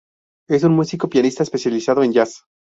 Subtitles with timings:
[0.49, 2.43] Es un músico pianista especializado en jazz.